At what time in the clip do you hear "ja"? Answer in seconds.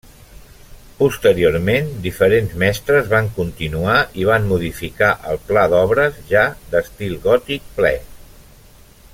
6.35-6.49